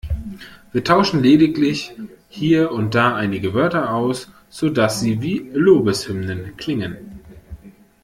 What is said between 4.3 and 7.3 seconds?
sodass sie wie Lobeshymnen klingen.